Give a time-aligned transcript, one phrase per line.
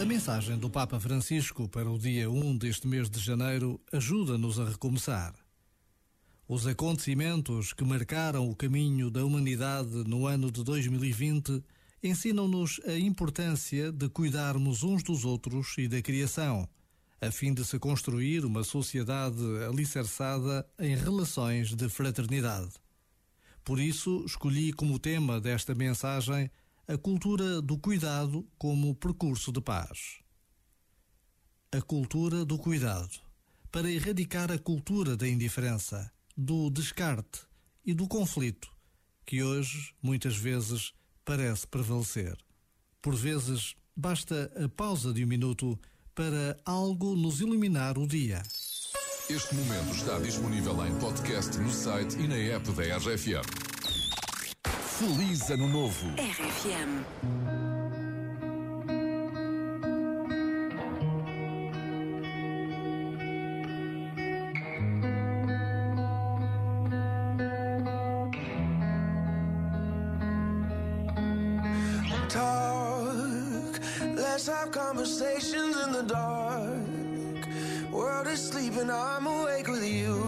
[0.00, 4.64] A mensagem do Papa Francisco para o dia 1 deste mês de janeiro ajuda-nos a
[4.64, 5.34] recomeçar.
[6.46, 11.64] Os acontecimentos que marcaram o caminho da humanidade no ano de 2020
[12.00, 16.68] ensinam-nos a importância de cuidarmos uns dos outros e da criação,
[17.20, 22.70] a fim de se construir uma sociedade alicerçada em relações de fraternidade.
[23.64, 26.48] Por isso, escolhi como tema desta mensagem
[26.90, 30.20] a cultura do cuidado como percurso de paz.
[31.70, 33.20] A cultura do cuidado
[33.70, 37.40] para erradicar a cultura da indiferença, do descarte
[37.84, 38.70] e do conflito
[39.26, 40.94] que hoje, muitas vezes,
[41.26, 42.38] parece prevalecer.
[43.02, 45.78] Por vezes, basta a pausa de um minuto
[46.14, 48.42] para algo nos iluminar o dia.
[49.28, 53.67] Este momento está disponível em podcast no site e na app da RFM.
[54.98, 56.08] Feliz Ano Novo.
[56.16, 57.04] RFM.
[72.28, 73.78] Talk,
[74.16, 77.92] let's have conversations in the dark.
[77.92, 80.27] World is sleeping, I'm awake with you.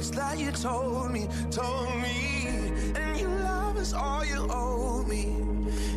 [0.00, 2.48] secrets that you told me, told me.
[2.96, 5.24] And your love is all you owe me.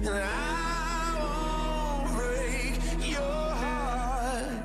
[0.06, 2.76] And I won't break
[3.10, 4.64] your heart.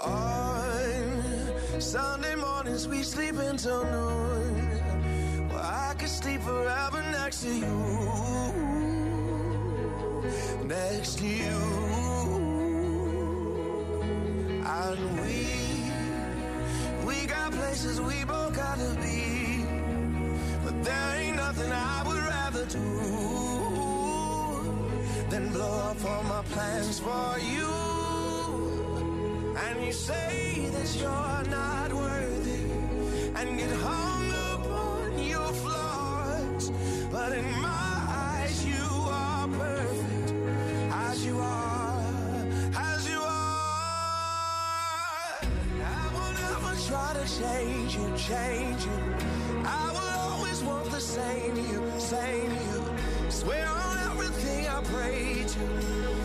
[0.00, 4.64] On Sunday mornings we sleep until noon.
[5.64, 7.76] I could sleep forever next to you.
[10.64, 11.58] Next to you.
[14.66, 15.46] And we,
[17.06, 19.64] we got places we both gotta be.
[20.64, 22.88] But there ain't nothing I would rather do
[25.30, 27.72] than blow up all my plans for you.
[29.64, 32.64] And you say that you're not worthy,
[33.34, 34.03] and get hung
[37.34, 40.32] in my eyes, you are perfect
[40.90, 42.02] as you are,
[42.76, 44.60] as you are.
[45.82, 48.98] I will never try to change you, change you.
[49.64, 53.30] I will always want the same you, same you.
[53.30, 56.23] Swear on everything I pray to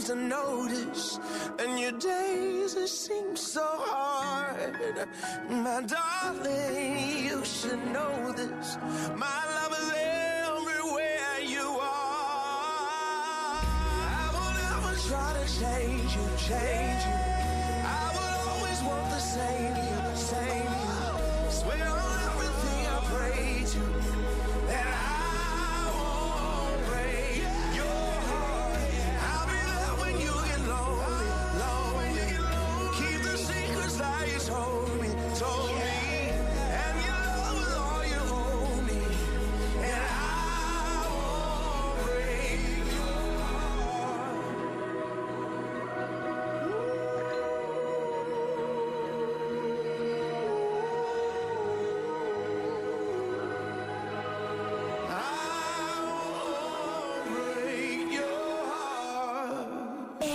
[0.00, 1.18] seems to notice,
[1.58, 5.08] and your days it seem so hard.
[5.48, 8.78] My darling, you should know this.
[9.16, 13.60] My love is everywhere you are.
[14.08, 17.19] I will never try to change you, change you.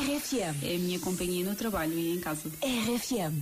[0.05, 0.63] RFM.
[0.63, 2.51] É a minha companhia no trabalho e em casa.
[2.61, 3.41] RFM.